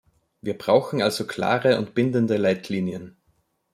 Wir 0.41 0.57
brauchen 0.57 0.99
also 1.03 1.27
klare 1.27 1.77
und 1.77 1.93
bindende 1.93 2.37
Leitlinien. 2.37 3.17